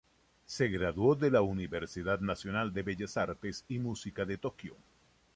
Se 0.47 0.67
graduó 0.67 1.13
de 1.13 1.29
la 1.29 1.43
Universidad 1.43 2.19
Nacional 2.21 2.73
de 2.73 2.81
Bellas 2.81 3.17
Artes 3.17 3.65
y 3.67 3.77
Música 3.77 4.25
de 4.25 4.39
Tokio. 4.39 4.75